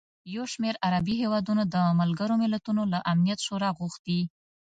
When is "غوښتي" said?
3.79-4.19